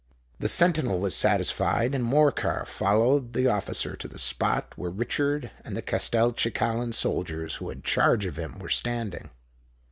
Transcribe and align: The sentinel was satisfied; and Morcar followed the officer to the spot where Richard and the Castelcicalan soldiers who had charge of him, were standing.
The 0.39 0.47
sentinel 0.49 0.99
was 0.99 1.13
satisfied; 1.15 1.93
and 1.93 2.03
Morcar 2.03 2.65
followed 2.65 3.33
the 3.33 3.45
officer 3.47 3.95
to 3.97 4.07
the 4.07 4.17
spot 4.17 4.73
where 4.75 4.89
Richard 4.89 5.51
and 5.63 5.77
the 5.77 5.83
Castelcicalan 5.83 6.93
soldiers 6.95 7.57
who 7.57 7.69
had 7.69 7.83
charge 7.83 8.25
of 8.25 8.35
him, 8.37 8.57
were 8.57 8.67
standing. 8.67 9.29